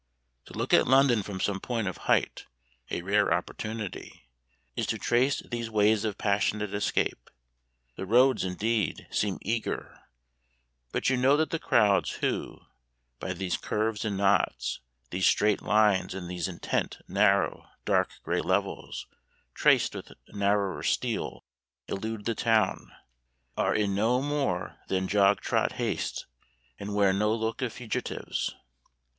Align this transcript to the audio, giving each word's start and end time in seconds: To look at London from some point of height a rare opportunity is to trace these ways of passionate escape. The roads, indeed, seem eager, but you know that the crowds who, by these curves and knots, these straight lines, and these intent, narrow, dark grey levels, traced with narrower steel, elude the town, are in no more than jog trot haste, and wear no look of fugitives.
To 0.45 0.53
look 0.53 0.73
at 0.73 0.87
London 0.87 1.21
from 1.21 1.39
some 1.39 1.59
point 1.59 1.87
of 1.87 1.97
height 2.09 2.47
a 2.89 3.03
rare 3.03 3.31
opportunity 3.31 4.31
is 4.75 4.87
to 4.87 4.97
trace 4.97 5.41
these 5.45 5.69
ways 5.69 6.03
of 6.05 6.17
passionate 6.17 6.73
escape. 6.73 7.29
The 7.97 8.07
roads, 8.07 8.43
indeed, 8.43 9.05
seem 9.11 9.37
eager, 9.43 9.99
but 10.91 11.11
you 11.11 11.17
know 11.17 11.37
that 11.37 11.51
the 11.51 11.59
crowds 11.59 12.13
who, 12.13 12.61
by 13.19 13.33
these 13.33 13.57
curves 13.57 14.03
and 14.03 14.17
knots, 14.17 14.79
these 15.11 15.27
straight 15.27 15.61
lines, 15.61 16.15
and 16.15 16.27
these 16.27 16.47
intent, 16.47 16.97
narrow, 17.07 17.67
dark 17.85 18.09
grey 18.23 18.41
levels, 18.41 19.05
traced 19.53 19.93
with 19.93 20.11
narrower 20.29 20.81
steel, 20.81 21.45
elude 21.87 22.25
the 22.25 22.33
town, 22.33 22.91
are 23.55 23.75
in 23.75 23.93
no 23.93 24.19
more 24.19 24.79
than 24.87 25.07
jog 25.07 25.41
trot 25.41 25.73
haste, 25.73 26.25
and 26.79 26.95
wear 26.95 27.13
no 27.13 27.31
look 27.31 27.61
of 27.61 27.71
fugitives. 27.73 28.55